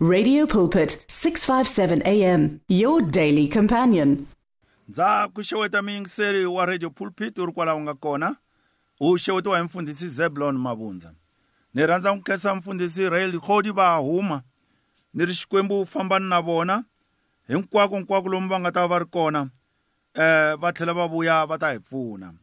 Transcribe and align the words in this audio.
Radio 0.00 0.46
Pulpit 0.46 1.04
657 1.08 2.02
AM 2.06 2.60
your 2.68 3.02
daily 3.02 3.48
companion. 3.48 4.26
Ndza 4.88 5.28
ku 5.34 5.42
xeweta 5.42 5.82
miyingiseri 5.82 6.46
wa 6.46 6.66
Radio 6.66 6.90
Pulpit 6.90 7.38
u 7.38 7.46
ri 7.46 7.52
kwala 7.52 7.74
u 7.74 7.80
nga 7.80 7.94
kona. 7.94 8.36
U 9.00 9.12
xewetiwa 9.18 9.56
hi 9.58 9.62
mfundhisi 9.64 10.08
Zeblon 10.08 10.56
Mabundza. 10.58 11.12
Ni 11.74 11.86
rhandza 11.86 12.14
ku 12.16 12.22
khensa 12.22 12.54
mfundhisi 12.54 13.08
Rael 13.08 13.40
Khodi 13.40 13.70
va 13.70 13.96
huma. 13.96 14.42
Ni 15.14 15.24
ri 15.26 15.34
xikwembu 15.34 15.80
u 15.80 15.86
fambani 15.86 16.28
na 16.28 16.40
vona 16.40 16.84
hinkwako 17.48 17.96
hinkwako 17.96 18.28
lomu 18.28 18.48
va 18.48 18.60
nga 18.60 18.70
ta 18.72 18.86
va 18.86 18.98
ri 18.98 19.04
kona. 19.10 19.50
Eh 20.14 20.54
va 20.56 20.72
tlhela 20.72 20.92
va 20.94 21.08
vuya 21.08 21.42
va 21.46 21.58
ta 21.58 21.72
hi 21.74 21.78
pfuna. 21.80 22.34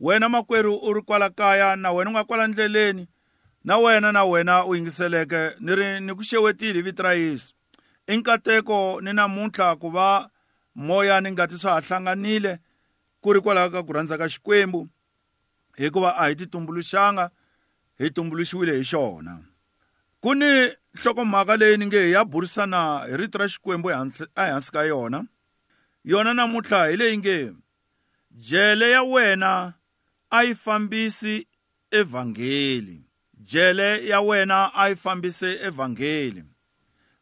Wena 0.00 0.28
makwerhu 0.28 0.76
u 0.76 0.92
ri 0.94 1.02
kwala 1.02 1.30
kaya 1.32 1.76
na 1.76 1.92
wena 1.92 2.10
u 2.10 2.12
nga 2.12 2.24
kwala 2.24 2.46
ndleleni. 2.48 3.08
na 3.64 3.78
wena 3.78 4.12
na 4.12 4.24
wena 4.24 4.64
u 4.64 4.74
yingiseleke 4.74 5.50
ni 5.60 5.74
ri 5.76 6.00
ni 6.00 6.14
ku 6.18 6.22
xewetile 6.22 6.72
hi 6.72 6.82
vito 6.82 7.02
ra 7.02 7.12
yesu 7.14 7.54
i 8.06 8.16
nkateko 8.18 8.98
ni 9.00 9.12
namuntlha 9.14 9.76
ku 9.78 9.90
va 9.90 10.26
moya 10.74 11.20
ni 11.20 11.30
ngati 11.32 11.54
swa 11.58 11.72
ha 11.72 11.80
hlanganile 11.80 12.58
ku 13.22 13.32
ri 13.32 13.38
kwalaho 13.40 13.70
ka 13.70 13.82
ku 13.86 13.92
rhandza 13.92 14.18
ka 14.18 14.26
xikwembu 14.28 14.88
hikuva 15.78 16.10
a 16.18 16.26
hi 16.26 16.34
titumbuluxanga 16.34 17.30
hi 17.98 18.10
tumbuluxiwile 18.10 18.74
hi 18.76 18.82
xona 18.84 19.38
ku 20.20 20.34
ni 20.34 20.50
nhlokomhaka 20.98 21.54
leyi 21.56 21.76
ni 21.78 21.86
nge 21.86 22.02
hi 22.06 22.12
ya 22.12 22.24
burisana 22.24 22.82
hi 23.06 23.16
rito 23.16 23.38
ra 23.38 23.46
xikwembu 23.46 23.90
ehansi 24.34 24.70
ka 24.74 24.82
yona 24.82 25.22
yona 26.04 26.34
namuntlha 26.34 26.86
hi 26.90 26.96
leyi 26.96 27.16
nge 27.18 27.36
jele 28.48 28.90
ya 28.90 29.02
wena 29.02 29.52
a 30.30 30.42
yi 30.44 30.54
fambisi 30.54 31.46
evhangeli 31.90 33.06
jele 33.42 34.06
ya 34.06 34.20
wena 34.20 34.70
a 34.74 34.88
yi 34.88 34.94
fambise 34.96 35.58
evhangeli 35.66 36.44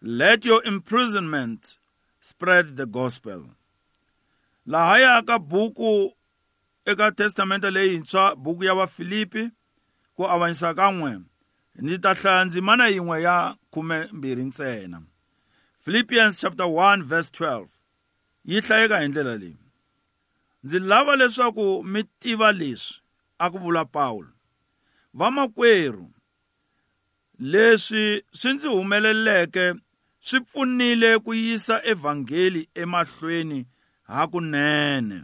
let 0.03 0.45
your 0.45 0.63
imprisonment 0.67 1.79
spread 2.21 2.77
the 2.77 2.87
gospel 2.87 3.45
lahaya 4.67 5.23
ka 5.27 5.39
buku 5.39 6.15
eka 6.85 7.11
testamente 7.13 7.71
leyintshwa 7.71 8.37
buku 8.37 8.65
ya 8.65 8.75
vafilipi 8.75 9.51
ku 10.17 10.27
avanyisa 10.29 10.75
kan'we 10.77 11.21
ni 11.81 11.99
ta 11.99 12.13
hlaya 12.15 12.45
ndzimana 12.45 12.85
yin'we 12.93 13.17
ya 13.25 13.57
khumembirhi 13.73 14.45
ntsena 14.51 14.99
philippians 15.85 16.41
chapter 16.41 16.67
1 16.69 17.03
verse 17.03 17.31
12 17.31 17.67
yi 18.45 18.61
hlayeka 18.61 19.01
hi 19.01 19.09
ndlela 19.09 19.37
leyi 19.41 19.57
ndzi 20.65 20.79
lava 20.79 21.17
leswaku 21.17 21.85
mi 21.85 22.03
tiva 22.21 22.53
leswi 22.53 23.01
a 23.39 23.51
ku 23.51 23.59
vula 23.59 23.85
pawulo 23.89 24.29
vamakwerhu 25.15 26.13
leswi 27.39 28.23
swi 28.33 28.53
ndzi 28.55 28.69
humeleleke 28.69 29.75
swi 30.27 30.41
pfunile 30.47 31.19
ku 31.25 31.35
yisa 31.35 31.81
evhangeli 31.91 32.63
emahlweni 32.83 33.67
hakunene 34.03 35.19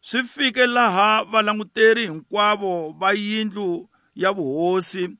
swi 0.00 0.22
fike 0.24 0.66
laha 0.66 1.24
valanguteri 1.24 2.02
hinkwavo 2.06 2.94
va 3.00 3.12
yindlu 3.12 3.88
ya 4.14 4.32
vuhosi 4.32 5.10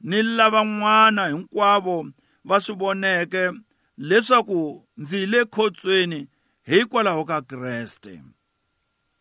ni 0.00 0.22
lavan'wana 0.22 1.26
hinkwavo 1.28 2.10
va 2.44 2.60
swi 2.60 2.74
voneke 2.74 3.50
leswaku 3.98 4.86
ndzi 4.96 5.26
le 5.26 5.40
khotsweni 5.44 6.28
hikwalaho 6.64 7.24
ka 7.24 7.42
kreste 7.42 8.22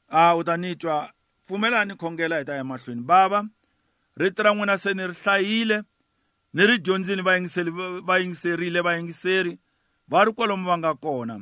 a 0.09 0.35
u 0.35 0.43
ta 0.43 0.57
ni 0.57 0.75
twa 0.75 1.09
pfumelani 1.45 1.95
khongela 1.95 2.37
hi 2.37 2.45
ta 2.45 2.53
ya 2.55 2.63
mahlweni 2.63 3.01
bava 3.01 3.41
rito 4.17 4.43
ra 4.43 4.53
n'wina 4.53 4.77
se 4.77 4.93
ni 4.93 5.07
ri 5.07 5.13
hlayile 5.13 5.83
ni 6.53 6.65
ri 6.67 6.77
dyondzini 6.77 7.21
vayingiseri 7.21 7.71
va 8.07 8.19
yingiserile 8.19 8.81
vayingiseri 8.81 9.57
va 10.11 10.25
ri 10.25 10.33
kwalomu 10.33 10.65
va 10.69 10.77
nga 10.77 10.93
kona 10.95 11.39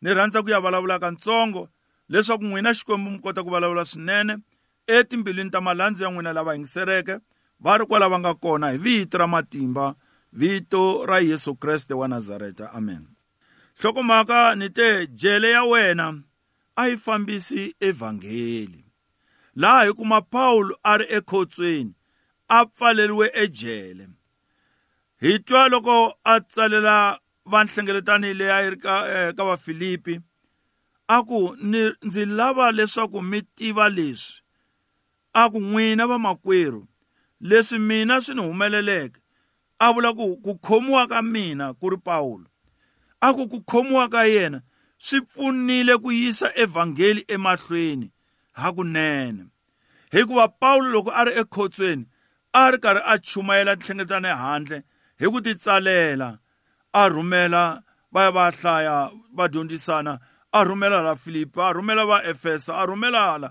ni 0.00 0.14
rhandza 0.14 0.42
ku 0.42 0.48
ya 0.50 0.60
vulavula 0.60 0.98
kantsongo 0.98 1.68
leswaku 2.08 2.44
n'wina 2.44 2.72
xikwembu 2.74 3.10
mi 3.10 3.18
kota 3.20 3.42
ku 3.44 3.50
vulavula 3.50 3.84
swinene 3.84 4.38
etimbilwini 4.86 5.50
ta 5.52 5.60
malandzi 5.60 6.02
ya 6.02 6.10
n'wina 6.10 6.32
lava 6.32 6.54
yingisereke 6.56 7.18
va 7.60 7.78
ri 7.78 7.86
kwala 7.86 8.08
va 8.08 8.18
nga 8.18 8.34
kona 8.34 8.70
hi 8.72 8.78
vito 8.78 9.18
ra 9.18 9.26
matimba 9.26 9.94
vito 10.32 11.04
ra 11.06 11.20
yesu 11.20 11.54
kreste 11.56 11.94
wa 11.94 12.08
nazareta 12.08 12.72
amen 12.72 13.08
hlokomhaka 13.76 14.56
ni 14.56 14.70
te 14.70 15.06
jele 15.06 15.50
ya 15.50 15.64
wena 15.64 16.16
a 16.76 16.88
yi 16.88 16.96
fambisi 16.96 17.74
evhangeli 17.80 18.84
laha 19.56 19.84
hi 19.84 19.92
kuma 19.92 20.20
pawulo 20.20 20.78
a 20.82 20.96
ri 20.96 21.04
ekhotsweni 21.12 21.92
a 22.48 22.64
pfaleriwe 22.66 23.30
ejele 23.34 24.08
hi 25.20 25.38
twa 25.38 25.68
loko 25.68 26.14
a 26.24 26.40
tsalela 26.40 27.18
vanhlengeletani 27.46 28.34
leyi 28.38 28.50
a 28.50 28.60
yi 28.62 28.70
ri 28.70 28.76
ka 28.78 28.94
eh, 29.10 29.34
ka 29.36 29.44
vafilipi 29.44 30.20
a 31.08 31.22
ku 31.26 31.56
ni 31.62 31.90
ndzi 32.04 32.26
lava 32.26 32.70
leswaku 32.72 33.22
mi 33.22 33.40
tiva 33.56 33.88
leswi 33.88 34.42
a 35.34 35.50
ku 35.50 35.58
n'wina 35.60 36.04
vamakwerhu 36.06 36.86
leswi 37.40 37.78
mina 37.78 38.20
swi 38.22 38.34
ni 38.34 38.40
humeleleke 38.42 39.20
a 39.78 39.92
vula 39.92 40.12
ku 40.14 40.36
ku 40.38 40.54
khomiwa 40.62 41.06
ka 41.10 41.22
mina 41.22 41.74
ku 41.74 41.90
ri 41.90 41.96
pawulo 41.98 42.46
a 43.20 43.32
ku 43.34 43.48
ku 43.50 43.58
khomiwa 43.66 44.08
ka 44.08 44.22
yena 44.24 44.62
swi 44.98 45.18
pfunile 45.26 45.96
ku 45.98 46.12
yisa 46.12 46.54
evhangeli 46.56 47.24
emahlweni 47.28 48.10
hakunene 48.54 49.46
hikuva 50.14 50.46
pawulo 50.48 50.88
loko 50.94 51.10
a 51.10 51.24
ri 51.26 51.32
ekhotsweni 51.42 52.06
a 52.62 52.70
ri 52.72 52.78
karhi 52.84 53.02
a 53.04 53.18
chumayela 53.28 53.72
nhlengeletano 53.78 54.32
handle 54.42 54.78
hi 55.20 55.26
ku 55.34 55.40
titsalela 55.46 56.28
a 57.00 57.02
rhumela 57.14 57.62
va 58.14 58.20
ya 58.26 58.30
va 58.36 58.44
hlaya 58.58 58.96
va 59.38 59.44
dyondzisana 59.48 60.12
a 60.58 60.60
rhumela 60.64 61.02
la 61.08 61.14
filipi 61.24 61.60
a 61.68 61.72
rhumela 61.76 62.02
va 62.12 62.18
efesa 62.32 62.72
a 62.82 62.86
rhumela 62.86 63.20
hala 63.30 63.48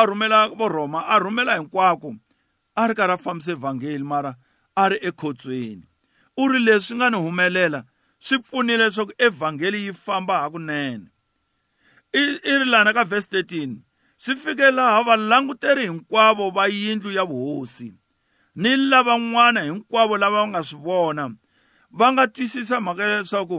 a 0.00 0.06
rhumela 0.06 0.38
vo 0.58 0.68
rhoma 0.76 1.00
a 1.14 1.18
rhumela 1.24 1.52
hinkwako 1.60 2.10
a 2.80 2.86
ri 2.88 2.94
karhi 3.00 3.14
a 3.14 3.22
fambisa 3.24 3.52
evhangeli 3.58 4.06
mara 4.12 4.32
a 4.82 4.88
ri 4.90 4.98
ekhotsweni 5.10 5.84
u 6.40 6.48
ri 6.52 6.58
leswi 6.66 6.96
nga 6.96 7.10
ni 7.10 7.18
humelela 7.26 7.80
swi 8.24 8.38
pfunile 8.38 8.84
leswaku 8.88 9.12
evhangeli 9.28 9.78
yi 9.86 9.92
famba 10.04 10.34
hakunene 10.42 11.06
i 12.52 12.54
ri 12.60 12.64
lana 12.72 12.92
ka 12.96 13.04
vhesi 13.10 13.28
13 13.36 13.76
swi 14.16 14.34
fike 14.44 14.70
laha 14.78 15.02
valanguteri 15.08 15.82
hinkwavo 15.92 16.44
va 16.56 16.64
yindlu 16.72 17.10
ya 17.18 17.24
vuhosi 17.30 17.88
ni 18.56 18.76
lavan'wana 18.76 19.60
hinkwavo 19.62 20.16
lava 20.20 20.40
va 20.40 20.48
nga 20.48 20.60
swi 20.68 20.78
vona 20.86 21.24
va 21.98 22.06
nga 22.12 22.24
twisisa 22.34 22.76
mhaka 22.84 23.02
ya 23.04 23.18
leswaku 23.20 23.58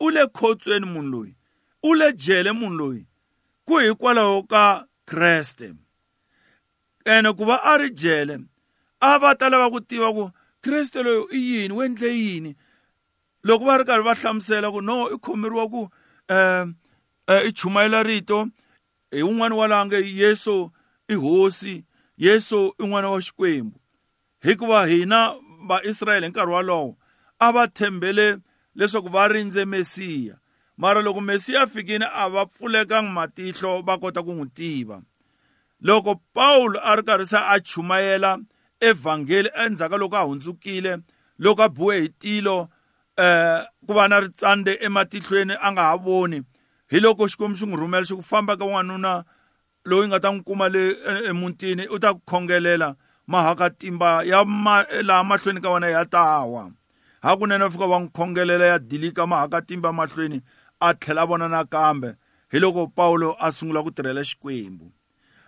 u 0.00 0.06
le 0.14 0.22
khotsweni 0.36 0.86
munhu 0.92 1.10
loyi 1.12 1.32
u 1.82 1.94
le 1.98 2.06
jele 2.22 2.50
munhu 2.60 2.76
loyi 2.80 3.02
ku 3.66 3.74
hikwalaho 3.84 4.36
ka 4.52 4.62
kreste 5.10 5.68
ene 7.14 7.30
ku 7.36 7.44
va 7.50 7.56
a 7.70 7.78
ri 7.80 7.88
jele 8.00 8.36
a 9.00 9.10
va 9.22 9.34
ta 9.38 9.46
lava 9.50 9.70
ku 9.74 9.80
tiva 9.82 10.08
ku 10.16 10.24
kreste 10.64 11.02
loyi 11.02 11.22
i 11.32 11.38
yini 11.50 11.74
u 11.74 11.82
endle 11.84 12.08
yini 12.24 12.50
loko 13.48 13.64
va 13.66 13.74
ri 13.78 13.84
karhi 13.88 14.04
va 14.06 14.14
hlamusela 14.14 14.70
ku 14.70 14.80
no 14.82 15.10
i 15.14 15.16
khomeriwa 15.24 15.64
ku 15.72 15.88
um 16.34 16.74
i 17.46 17.50
chumayela 17.58 18.02
rito 18.06 18.38
hi 19.10 19.18
wun'wani 19.22 19.54
wa 19.58 19.66
lange 19.68 19.98
yesu 20.22 20.70
i 21.10 21.14
hosi 21.14 21.84
yesu 22.16 22.70
i 22.78 22.84
n'wana 22.86 23.10
wa 23.10 23.18
xikwembu 23.26 23.81
hikuva 24.42 24.86
hina 24.86 25.34
vaisrayele 25.68 26.28
nkarhi 26.28 26.52
walowo 26.54 26.96
a 27.38 27.52
va 27.52 27.66
tshembele 27.68 28.38
leswaku 28.74 29.08
va 29.08 29.28
rindze 29.28 29.64
mesiya 29.64 30.38
mara 30.76 31.02
loko 31.02 31.20
mesiya 31.20 31.62
a 31.62 31.66
fikile 31.66 32.06
a 32.14 32.28
va 32.28 32.46
pfulekangi 32.46 33.12
matihlo 33.14 33.82
va 33.86 33.98
kota 33.98 34.22
ku 34.22 34.34
n'wi 34.34 34.50
tiva 34.54 34.98
loko 35.80 36.14
pawulo 36.34 36.80
a 36.82 36.96
ri 36.96 37.02
karhi 37.02 37.26
se 37.30 37.38
a 37.38 37.60
chumayela 37.60 38.38
evhangeli 38.80 39.50
endzhaku 39.66 39.96
loko 39.98 40.16
a 40.18 40.22
hundzukile 40.26 40.98
loko 41.38 41.62
a 41.62 41.68
biwe 41.68 41.94
hi 42.00 42.08
tilo 42.18 42.68
um 43.18 43.62
ku 43.86 43.94
va 43.94 44.08
na 44.08 44.20
ritsande 44.20 44.74
ematihlweni 44.82 45.54
a 45.60 45.70
nga 45.72 45.82
ha 45.82 45.96
voni 45.96 46.42
hi 46.90 46.98
loko 47.00 47.28
xikwembu 47.30 47.54
xi 47.58 47.66
n'wi 47.66 47.76
rhumela 47.78 48.02
xi 48.06 48.14
ku 48.18 48.22
famba 48.26 48.56
ka 48.58 48.64
n'wanuna 48.66 49.22
loyi 49.86 50.08
nga 50.10 50.18
ta 50.20 50.32
n'wi 50.34 50.42
kuma 50.44 50.66
le 50.68 50.90
e-, 50.98 51.28
emutini 51.30 51.86
u 51.86 51.98
ta 52.02 52.10
ku 52.14 52.20
khongelela 52.26 52.96
mahakatimba 53.32 54.22
ya 54.24 54.44
ma, 54.44 54.84
laha 55.02 55.24
mahlweni 55.24 55.60
ka 55.60 55.70
wena 55.70 55.88
ya 55.88 56.04
tawa 56.04 56.70
hakunene 57.24 57.70
fika 57.70 57.86
va 57.88 57.96
n'wi 57.98 58.08
khongelela 58.12 58.64
ya 58.66 58.78
dilika 58.78 59.26
mahakatimba 59.26 59.92
mahlweni 59.92 60.40
a 60.80 60.92
tlhela 60.94 61.24
vona 61.24 61.48
nakambe 61.48 62.14
hi 62.52 62.58
loko 62.60 62.86
pawulo 62.86 63.36
a 63.40 63.48
sungula 63.52 63.80
ku 63.82 63.90
tirhela 63.90 64.20
xikwembu 64.24 64.92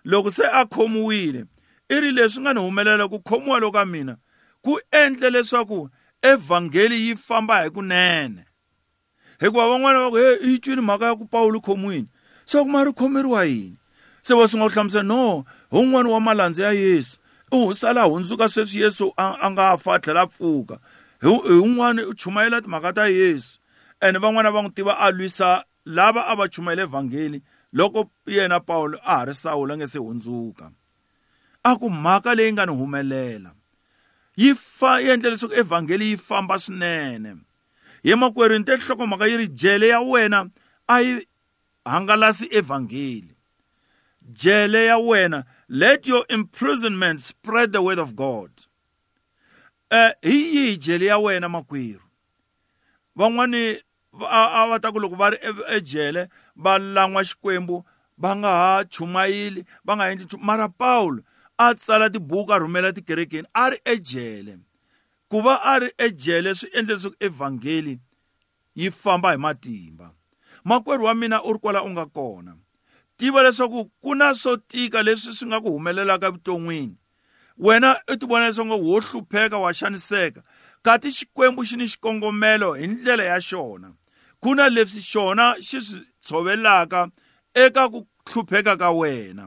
loko 0.05 0.31
se 0.33 0.43
a 0.53 0.65
khomiwile 0.65 1.45
i 1.93 2.01
ri 2.01 2.11
leswi 2.11 2.41
nga 2.41 2.53
ni 2.53 2.59
humelela 2.59 3.05
ku 3.07 3.19
khomiwa 3.21 3.59
loko 3.61 3.77
ka 3.77 3.85
mina 3.85 4.17
ku 4.65 4.79
endle 4.91 5.29
leswaku 5.29 5.89
evhangeli 6.25 6.97
yi 7.07 7.13
famba 7.15 7.61
hi 7.63 7.69
kunene 7.69 8.41
hikuva 9.41 9.63
van'wana 9.69 10.03
va 10.03 10.09
ku 10.09 10.17
he 10.17 10.29
yi 10.51 10.57
twini 10.59 10.81
mhaka 10.81 11.05
ya 11.05 11.15
ku 11.15 11.25
pawulo 11.29 11.59
khomiwini 11.61 12.07
se 12.49 12.57
ku 12.57 12.69
ma 12.69 12.81
ri 12.83 12.91
khomeriwa 12.97 13.45
yini 13.45 13.77
se 14.25 14.33
va 14.33 14.47
sungula 14.49 14.69
ku 14.69 14.73
hlamusela 14.73 15.03
no 15.05 15.45
hi 15.71 15.77
wun'wana 15.77 16.09
wa 16.09 16.19
malandzi 16.23 16.61
ya 16.65 16.71
yesu 16.73 17.17
u 17.63 17.75
sala 17.75 18.03
hundzuka 18.09 18.47
sweswi 18.49 18.81
yesu 18.81 19.13
a 19.41 19.49
nga 19.51 19.65
fa 19.83 19.91
a 19.95 19.99
tlhela 20.03 20.21
a 20.21 20.27
pfuka 20.31 20.75
hi 21.23 21.31
un'wana 21.61 22.01
u 22.07 22.11
chumayela 22.19 22.57
timhaka 22.63 22.91
ta 22.97 23.05
yesu 23.19 23.51
ene 24.05 24.17
van'wana 24.23 24.49
va 24.55 24.59
n'wi 24.61 24.73
tiva 24.75 24.93
a 24.99 25.07
lwisa 25.15 25.49
lava 25.95 26.21
a 26.27 26.33
va 26.39 26.45
chumayela 26.53 26.83
evhangeli 26.87 27.39
loko 27.77 28.01
yena 28.35 28.57
pawulo 28.67 28.97
a 29.03 29.13
ha 29.19 29.25
ri 29.29 29.33
sawulo 29.43 29.71
a 29.73 29.77
nge 29.77 29.87
se 29.93 29.99
hundzuka 29.99 30.65
a 31.63 31.71
ku 31.79 31.87
mhaka 31.89 32.35
leyi 32.37 32.51
nga 32.53 32.65
ni 32.65 32.71
humelela 32.79 33.51
yi 34.41 34.49
fa 34.55 34.99
yi 35.01 35.07
endla 35.13 35.29
leswaku 35.31 35.55
evhangeli 35.61 36.05
yi 36.11 36.17
famba 36.27 36.55
swinene 36.63 37.31
hi 38.05 38.11
makwerhu 38.21 38.57
ni 38.59 38.65
te 38.67 38.73
nhlokomhaka 38.77 39.25
yi 39.29 39.35
ri 39.41 39.47
jele 39.59 39.87
ya 39.87 39.99
wena 39.99 40.39
a 40.87 40.95
yi 41.01 41.13
hangalasi 41.91 42.45
evhangeli 42.59 43.33
jele 44.41 44.85
ya 44.85 44.97
wena 44.97 45.39
let 45.67 46.07
your 46.07 46.23
imprisonment 46.29 47.21
spread 47.21 47.71
the 47.73 47.81
word 47.81 47.97
of 47.97 48.15
god 48.15 48.51
eh 49.89 50.13
hi 50.21 50.37
yi 50.55 50.77
jele 50.77 51.05
ya 51.05 51.17
wena 51.19 51.49
makwerhu 51.49 52.01
van'wani 53.15 53.81
a 54.29 54.67
va 54.69 54.79
ta 54.79 54.91
ku 54.91 54.99
loko 54.99 55.15
va 55.15 55.29
ri 55.29 55.37
e, 55.41 55.51
ejele 55.77 56.29
va 56.55 56.77
lan'wa 56.77 57.21
xikwembu 57.23 57.83
va 58.17 58.35
nga 58.35 58.49
ha 58.57 58.83
chumayeli 58.93 59.65
va 59.85 59.95
nga 59.97 60.09
endli 60.11 60.25
mara 60.39 60.69
pawulo 60.69 61.21
a 61.57 61.67
tsala 61.75 62.09
tibuku 62.13 62.51
a 62.53 62.57
rhumela 62.59 62.93
tikerekeni 62.95 63.47
a 63.53 63.65
ri 63.69 63.77
ejele 63.85 64.55
ku 65.29 65.41
va 65.41 65.55
a 65.63 65.75
ri 65.81 65.89
ejele 66.05 66.53
swi 66.55 66.67
endle 66.77 66.93
leswaku 66.95 67.17
evhangeli 67.27 67.93
yi 68.79 68.87
famba 69.01 69.31
hi 69.33 69.37
matimba 69.37 70.07
makwerhu 70.63 71.05
wa 71.05 71.13
mina 71.15 71.41
u 71.43 71.53
ri 71.53 71.59
kwala 71.59 71.83
u 71.83 71.89
nga 71.89 72.05
kona 72.05 72.53
tiva 73.19 73.41
leswaku 73.43 73.81
ku 74.03 74.11
na 74.19 74.27
swo 74.41 74.51
tika 74.71 74.99
leswi 75.07 75.31
swi 75.37 75.45
nga 75.49 75.59
ku 75.63 75.69
humelelaka 75.75 76.27
evuton'wini 76.29 76.95
wena 77.65 77.89
u 78.11 78.15
ti 78.19 78.25
vona 78.29 78.47
leswaku 78.47 78.75
wo 78.89 78.95
hlupheka 79.07 79.57
wa 79.63 79.69
xaniseka 79.79 80.41
kati 80.85 81.07
xikwembu 81.17 81.61
xi 81.67 81.75
ni 81.77 81.85
xikongomelo 81.91 82.69
hi 82.79 82.85
ndlela 82.87 83.23
ya 83.31 83.37
xona 83.49 83.89
ku 84.41 84.49
na 84.57 84.65
leswi 84.75 85.01
xona 85.11 85.45
xi 85.67 85.77
swi 85.85 85.99
tshovelaka 86.25 86.99
eka 87.63 87.83
ku 87.93 87.99
hlupheka 88.33 88.73
ka 88.81 88.89
wena 88.99 89.45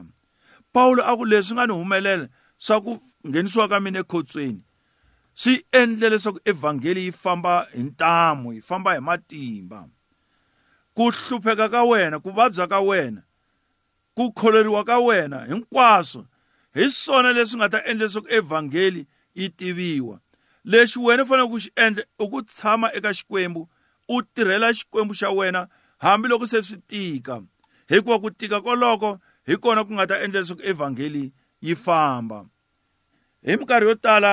pawulo 0.73 1.01
a 1.05 1.13
ku 1.19 1.25
leswi 1.29 1.53
nga 1.55 1.67
ni 1.67 1.73
humelela 1.73 2.25
swa 2.65 2.77
ku 2.85 2.91
nghenisiwa 3.29 3.65
ka 3.71 3.77
mina 3.83 3.99
ekhotsweni 4.03 4.63
swi 5.41 5.53
endle 5.79 6.07
leswaku 6.13 6.39
evhangeli 6.51 7.01
yi 7.05 7.11
famba 7.21 7.53
hi 7.75 7.81
ntamu 7.89 8.47
yi 8.55 8.61
famba 8.69 8.89
hi 8.95 8.99
matimba 9.07 9.79
ku 10.95 11.03
hlupheka 11.17 11.65
ka 11.73 11.81
wena 11.91 12.17
ku 12.23 12.29
vabya 12.37 12.65
ka 12.73 12.79
wena 12.89 13.21
ku 14.19 14.31
kholeriwa 14.35 14.83
ka 14.83 14.99
wena 14.99 15.39
hinkwaswo 15.49 16.25
hi 16.75 16.89
swona 16.91 17.31
leswi 17.37 17.57
nga 17.59 17.69
ta 17.73 17.79
endla 17.87 18.05
leswaku 18.05 18.27
evhangeli 18.39 19.01
yi 19.39 19.47
tiviwa 19.57 20.15
lexi 20.71 20.99
wena 21.05 21.23
u 21.23 21.27
faneleke 21.29 21.51
ku 21.53 21.59
xi 21.65 21.71
endla 21.83 22.03
i 22.23 22.27
ku 22.33 22.39
tshama 22.49 22.87
eka 22.97 23.11
xikwembu 23.17 23.61
u 24.07 24.15
tirhela 24.33 24.67
xikwembu 24.79 25.13
xa 25.19 25.29
wena 25.39 25.61
hambiloko 26.03 26.45
se 26.51 26.59
swi 26.67 26.77
tika 26.89 27.35
hikuva 27.91 28.15
ku 28.23 28.29
tika 28.39 28.57
koloko 28.65 29.09
hi 29.47 29.55
kona 29.63 29.81
ku 29.87 29.91
nga 29.95 30.07
ta 30.11 30.15
endla 30.23 30.41
leswaku 30.43 30.63
evhangeli 30.71 31.23
yi 31.65 31.73
famba 31.83 32.39
hi 33.45 33.51
minkarhi 33.57 33.87
yo 33.89 33.95
tala 34.05 34.31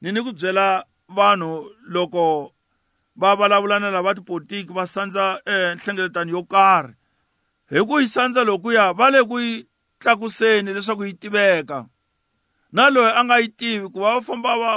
ni 0.00 0.08
ni 0.12 0.20
ku 0.26 0.32
byela 0.38 0.66
vanhu 1.16 1.50
loko 1.94 2.22
va 3.20 3.28
vulavula 3.38 3.76
na 3.80 3.88
lava 3.94 4.12
tipolotiki 4.16 4.72
va 4.76 4.84
sandza 4.94 5.24
eh, 5.52 5.70
nhlengeletano 5.76 6.30
yo 6.36 6.42
karhi 6.54 6.92
hi 7.70 7.82
ku 7.82 7.98
yi 8.00 8.06
sandza 8.08 8.44
lokuya 8.46 8.94
va 8.94 9.10
le 9.10 9.24
ku 9.26 9.38
yi 9.42 9.66
tlakuseni 10.00 10.70
leswaku 10.74 11.04
yi 11.08 11.12
tiveka 11.20 11.78
na 12.76 12.82
loyi 12.94 13.12
a 13.18 13.24
nga 13.24 13.36
yi 13.42 13.48
tivi 13.58 13.86
ku 13.94 13.98
va 14.04 14.10
va 14.14 14.24
famba 14.26 14.52
va 14.62 14.70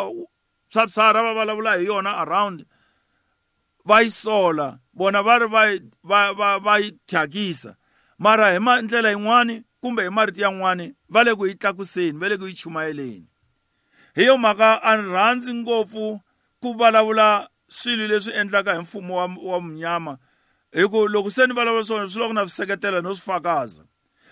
swapsara 0.73 1.19
va 1.25 1.31
vulavula 1.39 1.77
hi 1.77 1.85
yona 1.89 2.11
around 2.23 2.65
va 3.89 3.95
yi 4.03 4.09
sola 4.21 4.67
vona 4.97 5.19
va 5.27 5.33
ri 5.41 5.47
va 5.55 5.63
va 6.09 6.19
va 6.39 6.49
va 6.65 6.73
yi 6.81 6.89
thyakisa 7.09 7.71
mara 8.17 8.45
hi 8.53 8.57
ndlela 8.85 9.09
yin'wani 9.13 9.55
kumbe 9.81 10.01
hi 10.05 10.09
marito 10.17 10.41
yan'wani 10.41 10.85
va 11.13 11.19
le 11.25 11.31
ku 11.37 11.45
yi 11.45 11.53
tlakuseni 11.61 12.17
va 12.21 12.27
le 12.31 12.35
ku 12.41 12.45
yi 12.49 12.53
chumayeleni 12.59 13.27
hi 14.17 14.23
yo 14.27 14.33
mhaka 14.37 14.69
a 14.81 14.91
ni 14.97 15.03
rhandzi 15.13 15.51
ngopfu 15.61 16.05
ku 16.61 16.67
vulavula 16.77 17.27
swilo 17.77 18.05
leswi 18.11 18.31
endlaka 18.39 18.71
hi 18.75 18.79
mfumo 18.81 19.13
wa, 19.19 19.25
wa 19.49 19.57
munyama 19.61 20.13
hi 20.73 20.83
ku 20.87 21.07
loko 21.09 21.29
se 21.31 21.47
ni 21.47 21.53
vulavula 21.53 21.83
swona 21.83 22.07
swi 22.09 22.19
loko 22.21 22.33
na 22.33 22.41
swiseketela 22.45 23.01
no 23.01 23.13
swi 23.15 23.25
fakaza 23.33 23.81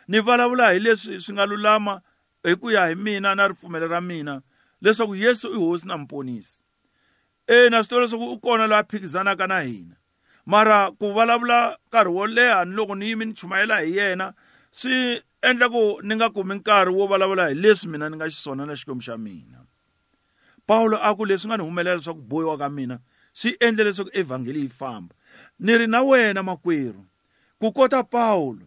ni 0.07 0.19
vulavula 0.21 0.69
hi 0.73 0.79
leswi 0.79 1.19
swi 1.21 1.33
nga 1.33 1.45
lulama 1.45 2.01
hi 2.43 2.55
ku 2.55 2.69
ya 2.71 2.85
hi 2.87 2.95
mina 2.95 3.35
na 3.35 3.47
ripfumelo 3.47 3.87
ra 3.87 4.01
mina 4.01 4.41
leswaku 4.81 5.15
yesu 5.15 5.49
i 5.53 5.57
hosi 5.57 5.87
na 5.87 5.97
muponisi 5.97 6.61
e 7.47 7.69
na 7.69 7.81
swi 7.83 7.89
tiva 7.89 8.01
leswaku 8.01 8.25
u 8.33 8.39
kona 8.39 8.67
loyi 8.67 8.79
a 8.79 8.83
phikizanaka 8.83 9.47
na 9.47 9.59
hina 9.59 9.95
mara 10.45 10.91
ku 10.93 11.09
vulavula 11.11 11.77
nkarhi 11.89 12.13
wo 12.13 12.27
leha 12.27 12.65
ni 12.65 12.75
loko 12.75 12.95
ni 12.95 13.07
yimi 13.09 13.25
ni 13.25 13.33
chumayela 13.33 13.79
hi 13.81 13.97
yena 13.97 14.33
swi 14.71 15.21
endla 15.41 15.69
ku 15.69 15.97
ni 16.03 16.15
nga 16.15 16.29
kumi 16.29 16.55
nkarhi 16.55 16.93
wo 16.93 17.07
vulavula 17.09 17.47
hi 17.49 17.53
leswi 17.55 17.89
mina 17.89 18.09
ni 18.09 18.15
nga 18.15 18.29
xiswona 18.29 18.65
na 18.65 18.75
xikwembu 18.77 19.01
xa 19.03 19.17
mina 19.17 19.65
pawulo 20.69 20.99
a 21.01 21.15
ku 21.17 21.25
leswi 21.25 21.49
nga 21.49 21.57
ni 21.57 21.63
humelela 21.65 21.95
leswaku 21.97 22.21
bohiwa 22.21 22.57
ka 22.61 22.69
mina 22.69 22.99
swi 23.33 23.57
endle 23.59 23.83
leswaku 23.89 24.11
evhangeli 24.13 24.59
yi 24.61 24.69
famba 24.69 25.16
ni 25.59 25.77
ri 25.77 25.87
na 25.87 26.01
wena 26.01 26.43
makwerhu 26.43 27.05
ku 27.59 27.71
kota 27.71 28.03
paulo 28.03 28.65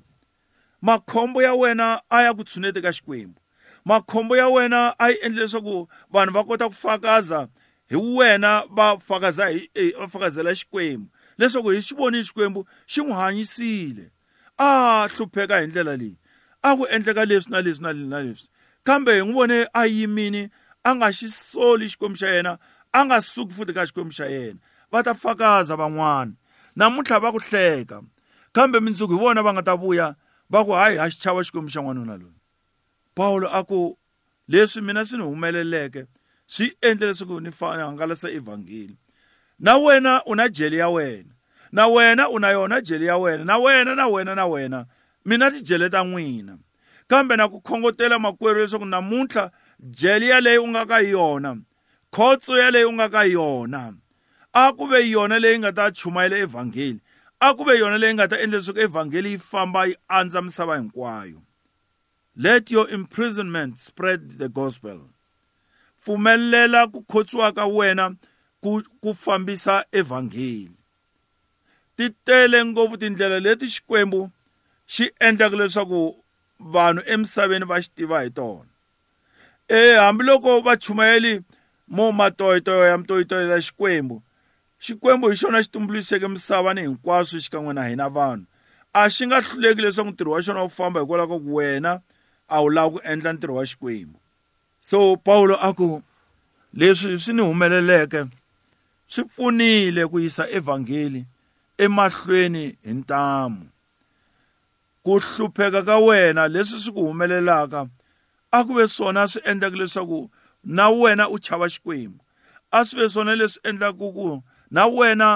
makhombo 0.83 1.43
ya 1.43 1.55
wena 1.55 2.01
a 2.11 2.23
ya 2.23 2.35
ku 2.35 2.45
tshuneti 2.45 2.83
ka 2.83 2.91
xikwembu 2.93 3.41
makhombo 3.85 4.37
ya 4.37 4.49
wena 4.49 4.95
a 4.99 5.09
yi 5.11 5.17
endle 5.23 5.43
leswaku 5.43 5.89
vanhu 6.13 6.33
va 6.35 6.45
kota 6.45 6.69
ku 6.69 6.75
fakaza 6.75 7.49
hi 7.89 7.97
wena 7.97 8.65
va 8.71 8.97
fakaza 8.99 9.47
hi 9.49 9.69
va 9.99 10.09
fakazela 10.09 10.55
xikwembu 10.55 11.09
leswaku 11.39 11.71
hi 11.71 11.83
swi 11.83 11.97
voni 11.97 12.21
xikwembu 12.25 12.67
xi 12.87 13.01
n'wi 13.01 13.13
hanyisile 13.13 14.11
a 14.59 15.09
hlupheka 15.09 15.61
hi 15.61 15.67
ndlela 15.67 15.97
leyi 15.97 16.19
a 16.63 16.77
ku 16.77 16.87
endleka 16.91 17.25
leswi 17.25 17.51
na 17.53 17.61
leswi 17.61 17.83
na 17.83 17.93
leswi 17.93 18.09
na 18.09 18.19
leswi 18.23 18.49
kambe 18.83 19.15
hi 19.15 19.21
n'wi 19.25 19.33
vone 19.33 19.67
a 19.73 19.87
yimini 19.87 20.49
a 20.83 20.95
nga 20.97 21.13
xi 21.13 21.29
soli 21.29 21.87
xikwembu 21.89 22.17
xa 22.19 22.29
yena 22.35 22.59
a 22.93 23.05
nga 23.05 23.21
suki 23.21 23.55
futhi 23.55 23.73
ka 23.73 23.87
xikwembu 23.87 24.13
xa 24.15 24.27
yena 24.27 24.59
va 24.91 25.03
ta 25.03 25.15
fakaza 25.15 25.77
van'wana 25.77 26.40
namuntlha 26.81 27.19
va 27.23 27.31
ku 27.33 27.41
hleka 27.45 28.01
kambe 28.57 28.81
mindzuku 28.81 29.13
hi 29.17 29.21
vona 29.23 29.43
va 29.45 29.53
nga 29.53 29.63
ta 29.63 29.75
vuya 29.81 30.07
va 30.49 30.65
ku 30.65 30.73
hayi 30.81 30.97
ha 31.01 31.05
xi 31.13 31.21
chava 31.21 31.45
xikwembu 31.45 31.69
xa 31.73 31.81
n'wanuna 31.85 32.17
loyi 32.17 32.41
pawulo 33.17 33.47
a 33.59 33.61
ku 33.69 33.81
leswi 34.49 34.81
mina 34.83 35.05
swi 35.05 35.19
ni 35.21 35.25
humeleleke 35.29 36.07
swi 36.49 36.67
endle 36.89 37.13
leswaku 37.13 37.37
ni 37.45 37.53
fane 37.59 37.83
hangalasa 37.85 38.31
evhangeli 38.33 38.97
na 39.61 39.77
wena 39.77 40.23
u 40.27 40.33
na 40.35 40.49
jeli 40.49 40.81
ya 40.81 40.89
wena 40.89 41.33
na 41.73 41.87
wena 41.87 42.29
u 42.33 42.39
na 42.41 42.49
yona 42.51 42.81
jeli 42.81 43.07
ya 43.13 43.17
wena 43.17 43.45
na 43.45 43.57
wena 43.59 43.95
na 43.95 44.07
wena 44.09 44.35
na 44.35 44.47
wena 44.47 44.85
mina 45.25 45.51
tijele 45.51 45.91
ta 45.93 46.01
n'wina 46.05 46.57
kambe 47.07 47.37
na 47.37 47.49
ku 47.49 47.61
khongotela 47.61 48.19
makwerhu 48.19 48.61
leswaku 48.65 48.87
namuntlha 48.89 49.51
jeli 49.81 50.29
yaleyi 50.33 50.59
u 50.59 50.69
nga 50.69 50.87
ka 50.87 50.99
yona 51.05 51.57
khotso 52.11 52.57
yaleyi 52.59 52.85
u 52.89 52.93
nga 52.97 53.07
ka 53.13 53.23
yona 53.29 53.93
a 54.53 54.73
ku 54.73 54.87
ve 54.91 54.99
yona 55.11 55.35
leyi 55.39 55.59
nga 55.59 55.73
ta 55.73 55.91
chumayela 55.91 56.39
evhangeli 56.39 57.01
a 57.41 57.55
ku 57.57 57.65
ve 57.65 57.79
yona 57.79 57.97
leyi 57.99 58.15
nga 58.15 58.29
ta 58.29 58.37
endla 58.43 58.59
leswaku 58.59 58.81
evhangeli 58.81 59.31
yi 59.31 59.39
famba 59.39 59.87
yi 59.87 59.95
andza 60.09 60.43
misava 60.43 60.77
hinkwayo 60.77 61.43
let 62.37 62.71
your 62.71 62.89
imprisonment 62.91 63.79
spread 63.79 64.39
the 64.39 64.49
gospel 64.49 65.07
pfumelela 66.03 66.87
ku 66.93 67.03
khotsiwa 67.07 67.55
ka 67.55 67.67
wena 67.67 68.15
ku 68.63 68.83
ku 69.03 69.15
fambisa 69.15 69.85
evhangeli 69.93 70.73
ti 71.97 72.11
tele 72.27 72.65
ngopfu 72.65 72.97
tindlela 72.97 73.39
leti 73.41 73.67
xikwembu 73.69 74.31
xi 74.93 75.05
endlaka 75.21 75.57
leswaku 75.57 76.01
vanhu 76.59 77.03
emisaveni 77.07 77.65
va 77.71 77.79
xi 77.85 77.91
tiva 77.97 78.21
hi 78.23 78.31
tona 78.31 78.71
e 79.79 79.95
hambiloko 79.95 80.61
vachumayeli 80.67 81.33
mo 81.89 82.13
matoyitoyo 82.13 82.85
ya 82.91 82.99
mitoyitoyo 82.99 83.51
ya 83.55 83.59
xikwembu 83.63 84.17
xikwembu 84.81 85.29
hi 85.29 85.37
xona 85.37 85.61
xi 85.63 85.69
tumbuluxeke 85.73 86.29
misavani 86.29 86.83
hinkwaswo 86.83 87.39
xikan'we 87.45 87.73
na 87.75 87.85
hina 87.89 88.09
vanhu 88.15 88.47
a 88.93 89.03
xi 89.15 89.25
nga 89.27 89.39
hluleki 89.49 89.81
leswaku 89.83 90.11
ntirho 90.13 90.31
wa 90.35 90.43
xona 90.47 90.63
wu 90.65 90.71
famba 90.79 91.01
hikwalaho 91.03 91.29
ka 91.39 91.45
ku 91.45 91.51
wena 91.59 91.93
a 92.55 92.63
wu 92.63 92.69
lava 92.75 92.91
ku 92.97 93.01
endla 93.11 93.31
ntirho 93.35 93.55
wa 93.59 93.65
xikwembu 93.71 94.19
so 94.89 94.97
pawulo 95.27 95.55
a 95.61 95.69
ku 95.79 95.91
leswi 96.81 97.13
swi 97.23 97.33
ni 97.37 97.43
humeleleke 97.43 98.21
swi 99.13 99.23
pfunile 99.31 100.03
ku 100.11 100.17
yisa 100.25 100.45
evhangeli 100.59 101.23
emahlweni 101.85 102.65
hi 102.87 102.93
ntamu 103.01 103.63
ku 105.05 105.13
hlupheka 105.27 105.81
ka 105.89 105.97
wena 106.07 106.43
leswi 106.55 106.79
swi 106.85 106.91
ku 106.97 107.03
humelelaka 107.09 107.81
a 108.57 108.65
ku 108.65 108.73
ve 108.81 108.85
swona 108.97 109.23
swi 109.33 109.41
endlaka 109.51 109.77
leswaku 109.81 110.21
na 110.77 110.85
wena 111.01 111.25
u 111.29 111.37
chava 111.45 111.67
xikwembu 111.75 112.23
a 112.73 112.81
swi 112.89 112.97
ve 113.01 113.07
swona 113.13 113.33
leswi 113.41 113.61
endlaka 113.69 114.01
ku 114.17 114.41
na 114.71 114.87
wena 114.87 115.29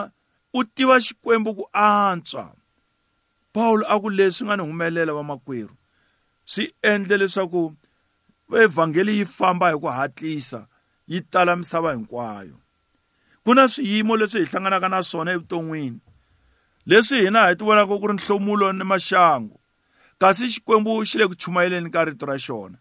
u 0.54 0.60
tiva 0.64 0.96
xikwembu 1.02 1.50
ku 1.58 1.64
antswa 1.74 2.52
paulo 3.54 3.82
a 3.90 3.94
ku 4.00 4.08
leswi 4.14 4.46
nga 4.46 4.56
ni 4.56 4.62
humelela 4.66 5.12
vamakwerhu 5.18 5.74
swi 6.52 6.64
endle 6.90 7.16
leswaku 7.20 7.60
evhangeli 8.64 9.12
yi 9.18 9.24
famba 9.36 9.66
hi 9.70 9.76
ku 9.82 9.86
hatlisa 9.96 10.60
yi 11.10 11.18
tala 11.32 11.52
misava 11.60 11.90
hinkwayo 11.94 12.56
ku 13.44 13.50
na 13.56 13.64
swiyimo 13.72 14.12
leswi 14.20 14.40
hi 14.42 14.46
hlanganaka 14.50 14.88
na 14.90 14.98
swona 15.10 15.30
evuton'wini 15.36 15.98
leswi 16.90 17.16
hina 17.24 17.40
hi 17.48 17.54
ti 17.56 17.62
vonaka 17.66 17.94
ku 18.00 18.06
ri 18.08 18.14
nhlomulo 18.16 18.66
ni 18.72 18.84
maxangu 18.90 19.58
kasi 20.20 20.44
xikwembu 20.54 20.92
xi 21.08 21.16
le 21.18 21.24
ku 21.30 21.34
chumayeleni 21.42 21.90
ka 21.94 22.00
rito 22.08 22.24
ra 22.30 22.36
xona 22.46 22.78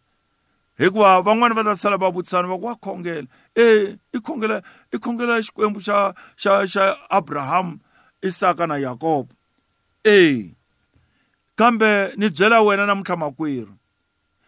hikuva 0.80 1.22
van'wani 1.24 1.56
va 1.56 1.64
ta 1.64 1.76
sala 1.78 1.98
va 1.98 2.10
vutisana 2.12 2.48
va 2.48 2.58
ku 2.58 2.66
wa 2.66 2.76
khongela 2.82 3.28
e 3.54 3.66
eh, 3.66 3.94
i 4.14 4.20
khongela 4.26 4.58
i 4.94 4.98
khongela 4.98 5.38
xikwembu 5.46 5.80
xa 5.80 6.14
xa 6.42 6.66
xa 6.66 6.86
abrahamu 7.10 7.78
isaka 8.22 8.66
na 8.68 8.76
yakobo 8.78 9.30
e 10.04 10.12
eh, 10.12 10.52
kambe 11.56 12.14
ni 12.18 12.30
byela 12.30 12.62
wena 12.66 12.86
namuntlha 12.86 13.16
makwerhu 13.16 13.76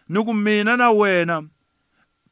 ni 0.08 0.24
ku 0.24 0.32
mina 0.34 0.76
na 0.76 0.90
wena 0.90 1.46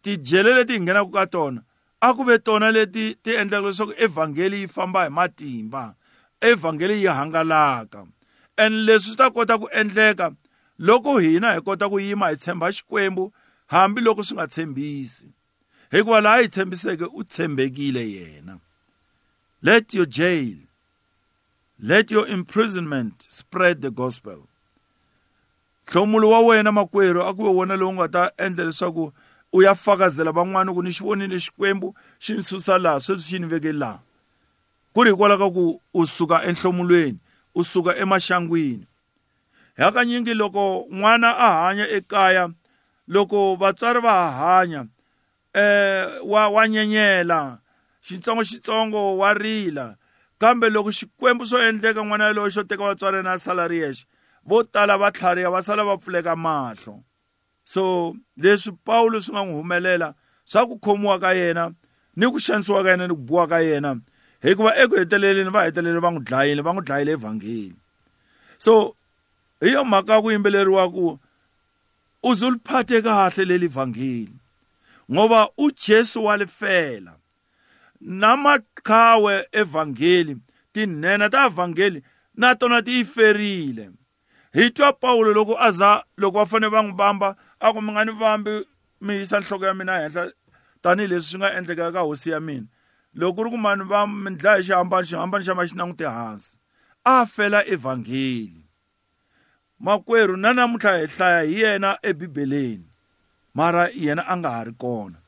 tidyele 0.03 0.55
leti 0.55 0.73
hi 0.73 0.81
nghenaka 0.81 1.11
ka 1.13 1.27
tona 1.27 1.61
a 2.01 2.13
ku 2.15 2.25
ve 2.25 2.39
tona 2.39 2.71
leti 2.71 3.15
ti 3.23 3.31
endlaka 3.37 3.67
leswaku 3.69 3.95
evhangeli 4.07 4.57
yi 4.61 4.67
famba 4.69 5.05
hi 5.07 5.11
matimba 5.11 5.95
evhangeli 6.41 6.99
yi 7.03 7.07
hangalaka 7.07 8.07
and 8.59 8.75
leswi 8.87 9.15
swi 9.15 9.17
ta 9.17 9.31
kota 9.31 9.59
ku 9.59 9.69
endleka 9.73 10.35
loko 10.79 11.19
hina 11.19 11.55
hi 11.55 11.61
kota 11.61 11.87
ku 11.89 11.99
yima 12.03 12.29
hi 12.35 12.37
tshemba 12.37 12.67
xikwembu 12.75 13.31
hambi 13.67 14.01
loko 14.01 14.23
swi 14.25 14.37
nga 14.37 14.47
tshembisi 14.47 15.29
hikuva 15.91 16.21
laha 16.21 16.39
yi 16.41 16.49
tshembiseke 16.49 17.05
u 17.05 17.25
tshembekile 17.25 18.11
yena 18.13 18.59
let 19.63 19.95
your 19.95 20.07
jail 20.09 20.57
let 21.79 22.11
your 22.11 22.29
imprisonment 22.29 23.27
spread 23.29 23.81
the 23.83 23.91
gospel 23.91 24.43
hlomulo 25.87 26.31
wa 26.31 26.41
wena 26.41 26.73
makwerhu 26.73 27.23
a 27.23 27.35
ku 27.35 27.43
ve 27.45 27.49
wona 27.51 27.77
lowu 27.77 27.93
nga 27.95 28.09
ta 28.09 28.31
endla 28.37 28.65
leswaku 28.65 29.13
u 29.53 29.63
ya 29.63 29.75
fakazela 29.75 30.33
van'wana 30.33 30.73
ku 30.75 30.83
ni 30.83 30.91
xi 30.93 31.03
vonile 31.05 31.39
xikwembu 31.41 31.95
xi 32.25 32.35
ni 32.35 32.43
susa 32.43 32.79
laha 32.79 33.01
sweswi 33.01 33.23
xi 33.29 33.39
ni 33.39 33.47
veke 33.47 33.73
laha 33.73 34.03
ku 34.93 35.03
ri 35.05 35.11
hikwalaho 35.11 35.51
ka 35.51 35.55
ku 35.57 35.65
u 35.95 36.01
suka 36.07 36.45
enhlomulweni 36.45 37.19
u 37.55 37.63
suka 37.65 37.93
emaxangwini 38.03 38.87
hakanyingi 39.79 40.35
loko 40.35 40.87
n'wana 40.91 41.29
a 41.39 41.49
hanya 41.65 41.87
ekaya 41.97 42.45
loko 43.09 43.57
vatswari 43.57 44.01
va 44.01 44.31
hanya 44.33 44.87
eh 45.55 46.05
wa 46.25 46.49
wa 46.49 46.69
nyenyela 46.69 47.61
xitsongo 48.01 48.41
xitsongo 48.43 49.17
wa 49.21 49.35
rila 49.35 49.97
kambe 50.39 50.71
loko 50.71 50.91
xikwembu 50.91 51.45
swo 51.47 51.59
endleka 51.69 52.01
n'wana 52.01 52.33
lowo 52.33 52.49
xo 52.51 52.63
teka 52.65 52.85
vatswari 52.85 53.21
na 53.23 53.37
salary 53.39 53.85
yexe 53.85 54.05
vo 54.45 54.63
tala 54.65 54.97
va 54.99 55.13
tlhariha 55.13 55.51
va 55.53 55.63
sala 55.63 55.85
va 55.85 55.97
pfuleka 56.01 56.37
mahlo 56.37 57.05
so 57.65 58.15
leswi 58.37 58.73
pawulo 58.85 59.21
swi 59.21 59.33
nga 59.37 59.45
n'wi 59.45 59.55
humelela 59.61 60.15
swa 60.49 60.65
ku 60.67 60.81
khomiwa 60.81 61.21
ka 61.21 61.31
yena 61.37 61.73
ni 62.17 62.25
ku 62.29 62.41
xanisiwa 62.41 62.81
ka 62.83 62.91
yena 62.97 63.05
ni 63.09 63.15
ku 63.17 63.21
biwa 63.21 63.45
ka 63.49 63.59
yena 63.61 64.01
hikuva 64.41 64.71
eku 64.81 64.97
heteleleni 64.97 65.51
va 65.53 65.69
hetelele 65.69 66.01
va 66.01 66.09
n'wi 66.11 66.25
dlayile 66.25 66.63
va 66.65 66.73
n'wi 66.73 66.85
dlayile 66.85 67.13
evhangeli 67.21 67.77
so 68.57 68.97
hi 69.61 69.73
yo 69.77 69.85
mhaka 69.85 70.21
ku 70.25 70.33
yimbeleriwa 70.33 70.89
ku 70.89 71.21
uzuliphathe 72.29 73.01
kahle 73.03 73.45
leli 73.49 73.69
vangeli 73.77 74.37
ngoba 75.13 75.41
uJesu 75.65 76.19
walifela 76.27 77.13
namaqhawe 78.23 79.35
evangeli 79.63 80.37
tinene 80.75 81.29
ta 81.35 81.45
vangeli 81.57 82.01
na 82.41 82.49
tona 82.61 82.79
ti 82.87 82.91
yi 82.97 83.05
ferile 83.15 83.87
hi 84.57 84.65
twa 84.77 84.89
pawulo 85.03 85.31
loko 85.39 85.55
a 85.59 85.69
za 85.79 85.91
loko 86.21 86.37
va 86.41 86.47
fanele 86.51 86.71
va 86.75 86.81
n'wi 86.85 86.97
vamba 87.01 87.29
a 87.65 87.73
ku 87.73 87.81
mi 87.85 87.91
nga 87.93 88.03
ni 88.09 88.13
vambi 88.21 88.51
mi 89.05 89.13
yisa 89.19 89.37
nhloko 89.41 89.65
ya 89.69 89.75
mina 89.79 89.95
henhla 90.03 90.25
tanihileswi 90.83 91.29
swi 91.31 91.39
nga 91.41 91.49
endleka 91.59 91.87
ka 91.95 92.01
hosi 92.09 92.29
ya 92.35 92.41
mina 92.49 92.67
loko 93.21 93.37
ku 93.37 93.43
ri 93.45 93.51
ku 93.53 93.57
mani 93.65 93.85
va 93.91 94.01
mi 94.07 94.31
dlaya 94.39 94.63
xihambani 94.67 95.07
xihambani 95.11 95.45
xa 95.47 95.55
ma 95.57 95.65
xi 95.69 95.75
languti 95.81 96.05
hansi 96.17 96.51
a 97.15 97.27
fela 97.35 97.61
evhangeli 97.75 98.64
makwerhu 99.85 100.37
na 100.41 100.51
namuntlha 100.57 100.93
hi 100.99 101.07
hlaya 101.15 101.41
hi 101.49 101.57
yena 101.63 101.91
ebibeleni 102.11 102.87
mara 103.59 103.85
yena 104.05 104.23
a 104.27 104.35
nga 104.39 104.51
ha 104.57 104.63
ri 104.69 104.73
kona 104.83 105.19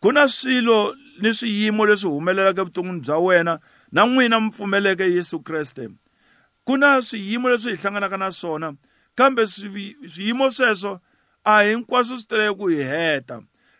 ku 0.00 0.08
na 0.14 0.22
swilo 0.36 0.94
ni 1.22 1.30
swiyimo 1.38 1.82
leswi 1.88 2.08
humelelaka 2.14 2.60
evuton'wini 2.62 3.00
bya 3.04 3.18
wena 3.26 3.54
na 3.94 4.02
n'wina 4.06 4.36
mi 4.40 4.50
pfumeleke 4.54 5.06
yesu 5.16 5.36
kreste 5.46 5.84
ku 6.66 6.72
na 6.80 6.88
swiyimo 7.08 7.46
leswi 7.50 7.70
hi 7.74 7.78
hlanganaka 7.82 8.16
na 8.20 8.28
swona 8.40 8.68
kambe 9.18 9.42
swiyimo 10.14 10.46
sweswo 10.56 10.92
a 11.52 11.62
hinkwaswo 11.66 12.16
swi 12.18 12.26
teleke 12.30 12.54
ku 12.62 12.66
hi 12.72 12.80
heta 12.90 13.36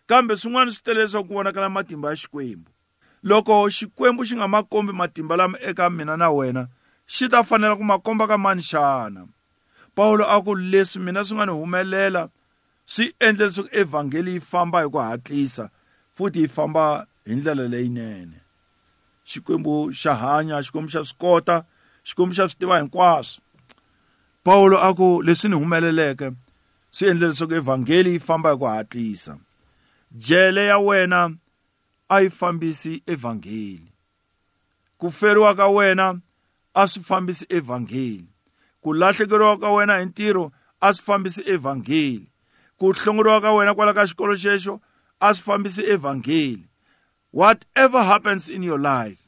kambe 0.09 0.33
swin'wana 0.39 0.71
swi 0.75 0.83
tele 0.85 0.99
leswaku 1.01 1.27
ku 1.29 1.33
vonakala 1.39 1.69
matimba 1.69 2.09
ya 2.11 2.15
xikwembu 2.21 2.69
loko 3.29 3.53
xikwembu 3.77 4.21
xi 4.27 4.33
nga 4.35 4.47
ma 4.53 4.59
kombi 4.71 4.91
matimba 4.93 5.33
lama 5.39 5.57
eka 5.69 5.85
mina 5.89 6.17
na 6.19 6.27
wena 6.37 6.63
xi 7.13 7.25
ta 7.31 7.39
fanela 7.47 7.75
ku 7.79 7.83
ma 7.87 7.97
komba 8.05 8.27
ka 8.27 8.37
mani 8.37 8.61
xana 8.71 9.23
Paulo 9.97 10.29
a 10.29 10.37
ku 10.45 10.53
leswi 10.53 10.99
mina 11.01 11.25
swi 11.27 11.35
nga 11.35 11.45
ni 11.49 11.53
humelela 11.59 12.21
swi 12.93 13.05
endle 13.25 13.45
leswaku 13.47 13.69
evhangeli 13.81 14.31
yi 14.35 14.41
famba 14.51 14.77
hi 14.83 14.89
ku 14.93 14.99
hatlisa 15.07 15.65
futhi 16.15 16.39
yi 16.45 16.49
famba 16.55 16.83
hi 17.27 17.33
ndlela 17.37 17.65
leyinene 17.73 18.37
xikwembu 19.29 19.73
xa 20.01 20.11
hanya 20.21 20.55
xikwembu 20.65 20.89
xa 20.95 21.01
swi 21.09 21.17
kota 21.23 21.57
xikwembu 22.07 22.33
xa 22.37 22.43
swi 22.49 22.59
tiva 22.59 22.75
hinkwaswo 22.79 23.39
paulo 24.45 24.75
a 24.87 24.89
ku 24.99 25.07
leswi 25.27 25.47
ni 25.49 25.57
humeleleke 25.61 26.27
swi 26.95 27.05
endle 27.09 27.27
leswaku 27.29 27.53
evhangeli 27.63 28.09
yi 28.15 28.23
famba 28.27 28.49
hi 28.53 28.57
ku 28.61 28.67
hatlisa 28.75 29.33
jele 30.25 30.63
ya 30.71 30.77
wena 30.87 31.21
a 32.13 32.19
yi 32.21 32.29
fambisi 32.39 32.93
evhangeli 33.13 33.89
ku 34.99 35.07
feriwa 35.19 35.51
ka 35.59 35.65
wena 35.77 36.07
a 36.73 36.83
swi 36.91 37.01
fambisi 37.09 37.45
evhangeli 37.59 38.25
ku 38.81 38.93
lahlekeriwa 38.93 39.57
ka 39.61 39.69
wena 39.73 39.97
hi 39.99 40.05
ntirho 40.05 40.51
a 40.79 40.93
swi 40.93 41.05
fambisi 41.05 41.41
evhangeli 41.55 42.27
ku 42.77 42.91
hlongoriwa 42.93 43.41
ka 43.41 43.51
wena 43.55 43.75
kwala 43.75 43.93
ka 43.93 44.05
xikolo 44.09 44.33
xexo 44.35 44.79
a 45.19 45.27
swi 45.33 45.43
fambisi 45.45 45.81
evhangeli 45.95 46.65
whatever 47.33 48.03
happens 48.03 48.49
in 48.49 48.63
your 48.63 48.79
life 48.81 49.21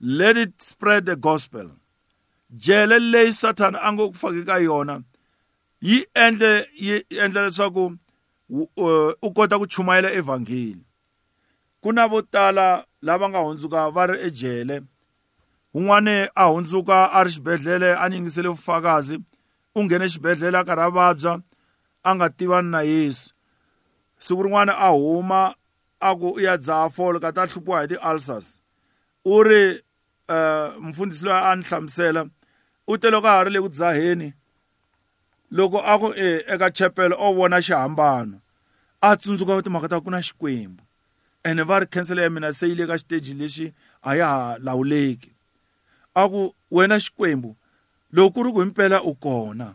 let 0.00 0.36
it 0.36 0.52
spread 0.62 1.04
the 1.06 1.16
gospel 1.16 1.70
jele 2.50 2.98
leyi 2.98 3.32
sathana 3.32 3.78
a 3.80 3.92
ngo 3.92 4.08
ku 4.10 4.16
faki 4.16 4.42
ka 4.46 4.56
yona 4.58 5.00
yi 5.80 6.04
endle 6.14 6.66
yi 6.74 6.94
endla 7.24 7.42
leswaku 7.46 7.92
eh, 8.76 9.14
u 9.22 9.28
kota 9.34 9.58
ku 9.58 9.66
chumayela 9.66 10.10
evhangeli 10.14 10.82
ku 11.80 11.92
na 11.92 12.06
vo 12.08 12.22
tala 12.22 12.86
lava 13.02 13.28
nga 13.28 13.38
hundzuka 13.42 13.90
va 13.94 14.04
ri 14.06 14.16
ejele 14.28 14.80
un'wana 15.78 16.14
a 16.34 16.44
hundzuka 16.52 16.98
a 17.12 17.20
ri 17.24 17.30
xibedhlele 17.30 17.90
a 18.02 18.08
ningisele 18.08 18.48
vufakazi 18.54 19.16
u 19.76 19.80
nghene 19.84 20.06
xibedhlele 20.12 20.58
a 20.60 20.64
karhi 20.68 20.82
a 20.82 20.90
vabya 20.96 21.32
a 22.02 22.10
nga 22.14 22.28
tivani 22.36 22.68
na 22.74 22.80
yesu 22.90 23.30
siku 24.24 24.42
rin'wana 24.46 24.72
a 24.76 24.88
huma 24.96 25.42
a 26.00 26.10
ku 26.20 26.28
u 26.36 26.40
ya 26.40 26.56
dzaha 26.58 26.88
folo 26.96 27.18
ka 27.22 27.30
ta 27.36 27.46
hluphiwa 27.50 27.78
hi 27.82 27.86
ti-ulcers 27.90 28.48
u 29.24 29.34
ri 29.48 29.62
um 29.74 30.34
eh, 30.34 30.72
mfundhisi 30.88 31.24
loyi 31.26 31.40
a 31.42 31.52
ni 31.56 31.62
hlamusela 31.68 32.22
u 32.90 32.98
te 32.98 33.10
loko 33.12 33.26
a 33.26 33.30
ha 33.36 33.40
ri 33.44 33.50
le 33.54 33.60
ku 33.62 33.68
dzaheni 33.70 34.28
loko 35.50 35.78
a 35.78 35.94
ku 36.02 36.08
e 36.26 36.42
eka 36.54 36.68
chapel 36.76 37.10
o 37.14 37.26
vona 37.38 37.58
xihambano 37.66 38.36
a 39.00 39.16
tsundzuka 39.20 39.62
timhaka 39.64 39.88
ta 39.92 40.00
ku 40.02 40.10
na 40.10 40.20
xikwembu 40.26 40.82
ene 41.46 41.62
va 41.62 41.76
ri 41.80 41.86
khansele 41.86 42.22
ya 42.26 42.30
mina 42.30 42.50
se 42.52 42.66
yi 42.66 42.74
le 42.78 42.84
ka 42.90 42.98
xiteji 42.98 43.32
lexi 43.40 43.66
a 44.08 44.16
ya 44.20 44.26
ha 44.42 44.50
lawuleki 44.66 45.30
aku 46.22 46.54
wena 46.70 46.98
xikwembu 47.00 47.54
loko 48.12 48.34
ku 48.34 48.46
ri 48.46 48.50
ku 48.52 48.60
himpela 48.64 48.98
u 49.06 49.12
kona 49.24 49.68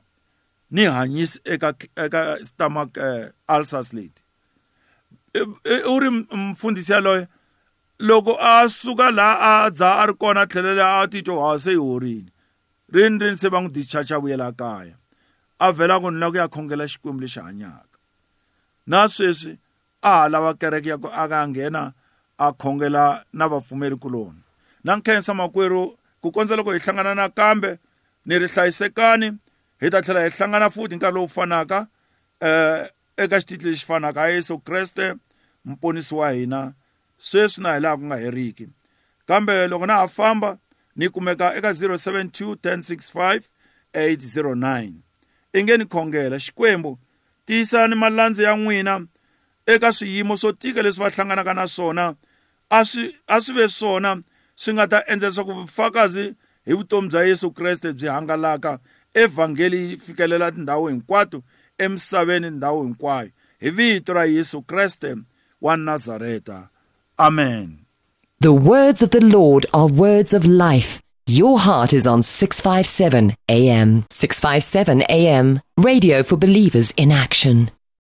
ni 0.74 0.84
hanyisi 0.86 1.38
eka 1.54 1.70
eka 2.04 2.22
stomach 2.48 2.98
eh, 3.08 3.24
ulcers 3.56 3.90
leti 3.98 4.24
e, 5.34 5.40
e, 5.64 5.76
u 5.94 6.00
ri 6.02 6.10
mfundhisi 6.50 6.92
yaloye 6.96 7.24
loko 8.08 8.34
a 8.54 8.70
suka 8.82 9.08
laha 9.12 9.64
a 9.64 9.70
dza 9.78 9.90
a 10.02 10.06
ri 10.10 10.14
kona 10.22 10.42
a 10.42 10.48
tlhelela 10.52 10.88
a 11.00 11.08
titwa 11.12 11.40
ha 11.52 11.60
se 11.64 11.72
yi 11.72 11.78
horini 11.86 12.32
rini 12.94 13.16
rini 13.22 13.38
se 13.42 13.48
va 13.54 13.60
n'wi 13.62 13.72
discharge 13.76 14.14
a 14.16 14.20
vuyela 14.24 14.48
kaya 14.62 14.96
a 15.60 15.68
vhela 15.78 15.96
ku 16.02 16.08
ni 16.12 16.20
la 16.22 16.28
ku 16.32 16.38
ya 16.42 16.48
khongela 16.54 16.86
xikwembu 16.92 17.20
lexi 17.24 17.40
hanyaka 17.46 17.96
na 18.92 19.00
sweswi 19.16 19.54
a 20.02 20.16
ha 20.20 20.26
lava 20.34 20.52
kereke 20.62 20.90
ya 20.92 20.98
ku 21.04 21.08
a 21.22 21.26
ka 21.32 21.40
nghena 21.50 21.84
a 22.38 22.48
khongela 22.62 23.04
na 23.38 23.46
vapfumeri 23.52 23.96
kuloni 24.04 24.42
na 24.86 24.92
nkhensa 24.98 25.32
makwerhu 25.40 25.84
ku 26.24 26.32
kondza 26.32 26.56
loko 26.56 26.72
hi 26.72 26.80
hlangana 26.80 27.14
nakambe 27.16 27.78
ni 28.26 28.40
ri 28.42 28.48
hlayisekani 28.54 29.30
hi 29.84 29.88
ta 29.92 30.00
tlhela 30.04 30.24
hi 30.26 30.30
hlangana 30.38 30.68
futhi 30.74 30.96
nkarhi 30.96 31.16
lowu 31.18 31.28
fanaka 31.36 31.80
um 32.48 32.82
eka 33.24 33.38
xitichi 33.42 33.66
lexi 33.68 33.86
fanaka 33.90 34.20
a 34.24 34.30
yesu 34.34 34.56
kreste 34.68 35.06
muponisi 35.68 36.14
wa 36.20 36.30
hina 36.32 36.62
sweswi 37.28 37.62
na 37.64 37.70
hi 37.74 37.80
laha 37.84 37.98
ku 38.00 38.06
nga 38.06 38.16
heriki 38.24 38.68
kambe 39.28 39.68
loko 39.68 39.86
na 39.86 39.96
ha 39.98 40.08
famba 40.08 40.58
ni 40.96 41.10
kumeka 41.10 41.56
eka 41.58 41.70
072 41.72 42.54
1065 42.54 43.42
809 43.94 44.92
i 45.54 45.60
nge 45.64 45.78
ni 45.78 45.86
khongela 45.86 46.40
xikwembu 46.40 47.00
tiyisani 47.46 47.96
malandzi 47.96 48.44
ya 48.44 48.56
n'wina 48.56 49.06
eka 49.68 49.92
swiyimo 49.94 50.38
swo 50.40 50.52
tika 50.56 50.82
leswi 50.82 51.04
va 51.04 51.10
hlanganaka 51.12 51.54
na 51.54 51.68
swona 51.68 52.16
a 52.70 52.80
swi 52.86 53.06
a 53.28 53.42
swi 53.44 53.54
ve 53.60 53.68
swona 53.70 54.22
swi 54.62 54.72
nga 54.76 54.86
ta 54.92 55.00
endla 55.12 55.28
leswaku 55.30 55.54
vufakazi 55.60 56.26
hi 56.66 56.74
vutomi 56.78 57.08
bya 57.12 57.22
Yesu 57.30 57.50
Kreste 57.58 57.94
byi 57.94 58.08
hangalaka 58.16 58.74
evhangeli 59.24 59.80
yi 59.92 59.96
fikelela 60.06 60.48
tindhawu 60.52 60.86
hinkwato 60.88 61.40
emisaveni 61.84 62.50
ndhawu 62.50 62.84
hinkwayo 62.84 63.30
hi 63.60 63.70
vito 63.70 64.14
ra 64.14 64.26
Yesu 64.26 64.62
Kreste 64.62 65.16
wa 65.62 65.78
Nazareta 65.78 66.70
amen 67.18 67.78
The 68.40 68.54
words 68.72 69.02
of 69.02 69.10
the 69.12 69.24
Lord 69.38 69.66
are 69.74 69.88
words 69.94 70.34
of 70.34 70.46
life 70.46 71.00
Your 71.26 71.58
heart 71.60 71.94
is 71.94 72.06
on 72.06 72.22
657 72.22 73.36
AM 73.50 74.04
657 74.12 75.02
AM 75.10 75.62
Radio 75.78 76.22
for 76.24 76.38
Believers 76.38 76.92
in 76.98 77.12
Action 77.12 77.83